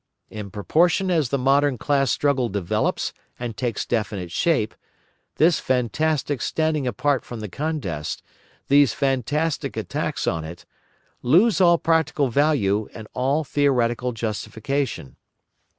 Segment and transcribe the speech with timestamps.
[0.31, 4.73] In proportion as the modern class struggle develops and takes definite shape,
[5.35, 8.23] this fantastic standing apart from the contest,
[8.67, 10.65] these fantastic attacks on it,
[11.21, 15.17] lose all practical value and all theoretical justification.